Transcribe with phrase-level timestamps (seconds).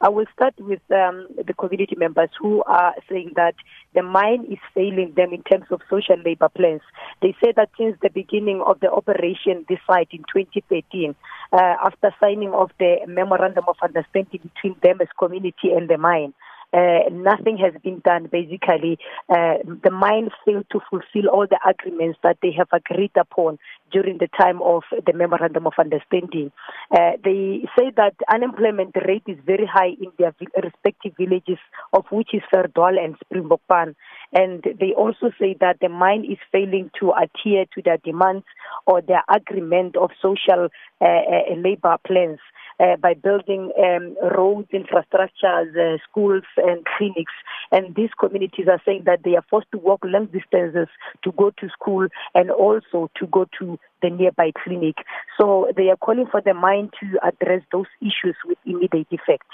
[0.00, 3.54] I will start with um, the community members who are saying that
[3.94, 6.82] the mine is failing them in terms of social labor plans.
[7.20, 11.14] They say that since the beginning of the operation, this site in 2013,
[11.52, 16.32] uh, after signing of the memorandum of understanding between them as community and the mine,
[16.72, 18.28] uh, nothing has been done.
[18.30, 18.98] Basically,
[19.28, 23.58] uh, the mine failed to fulfill all the agreements that they have agreed upon
[23.90, 26.52] during the time of the memorandum of understanding.
[26.90, 31.58] Uh, they say that unemployment rate is very high in their respective villages,
[31.92, 33.94] of which is Verdwaal and Springbokpan.
[34.32, 38.44] And they also say that the mine is failing to adhere to their demands
[38.86, 40.68] or their agreement of social
[41.00, 42.40] uh, uh, labor plans
[42.80, 47.32] uh, by building um, roads, infrastructures, uh, schools, and clinics.
[47.72, 50.88] And these communities are saying that they are forced to walk long distances
[51.22, 54.96] to go to school and also to go to the nearby clinic.
[55.38, 59.48] So they are calling for the mine to address those issues with immediate effect.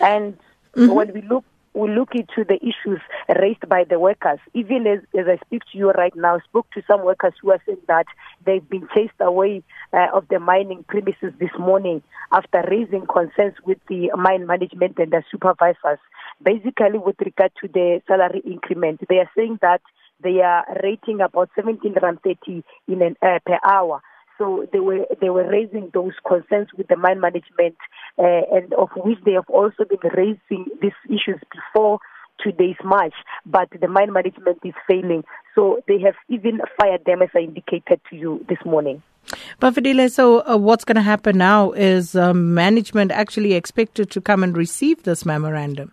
[0.00, 0.36] And
[0.74, 0.92] mm-hmm.
[0.92, 1.44] when we look
[1.74, 3.00] we look into the issues
[3.40, 4.38] raised by the workers.
[4.54, 7.50] Even as, as I speak to you right now, I spoke to some workers who
[7.50, 8.06] are saying that
[8.44, 12.02] they've been chased away uh, of the mining premises this morning
[12.32, 15.98] after raising concerns with the mine management and the supervisors.
[16.42, 19.80] Basically, with regard to the salary increment, they are saying that
[20.22, 24.02] they are rating about 17 rand 30 in an, uh, per hour.
[24.38, 27.76] So they were they were raising those concerns with the mine management,
[28.18, 31.98] uh, and of which they have also been raising these issues before
[32.42, 33.14] today's march.
[33.44, 38.00] But the mine management is failing, so they have even fired them, as I indicated
[38.10, 39.02] to you this morning.
[39.60, 44.20] But Bafedile, so uh, what's going to happen now is um, management actually expected to
[44.20, 45.92] come and receive this memorandum.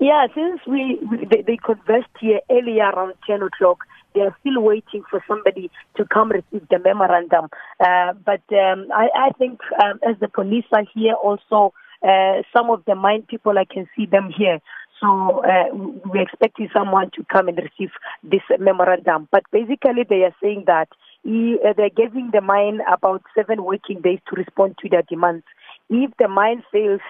[0.00, 4.62] Yeah, since we, we they, they conversed here earlier around 10 o'clock, they are still
[4.62, 7.48] waiting for somebody to come receive the memorandum.
[7.80, 12.70] Uh, but um, I, I think um, as the police are here also, uh, some
[12.70, 14.60] of the mine people, I can see them here.
[15.00, 15.74] So uh,
[16.06, 17.90] we're expecting someone to come and receive
[18.22, 19.28] this memorandum.
[19.30, 20.88] But basically, they are saying that
[21.22, 25.44] he, uh, they're giving the mine about seven working days to respond to their demands.
[25.90, 27.00] If the mine fails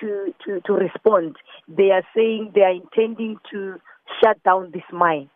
[0.00, 1.36] to, to, to respond,
[1.68, 3.80] they are saying they are intending to
[4.22, 5.30] shut down this mine.